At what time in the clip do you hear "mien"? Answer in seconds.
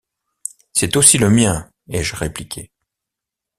1.29-1.69